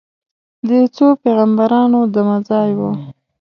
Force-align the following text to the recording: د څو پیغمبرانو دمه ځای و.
د 0.67 0.69
څو 0.95 1.07
پیغمبرانو 1.23 1.99
دمه 2.13 2.37
ځای 2.49 2.69
و. 2.79 2.81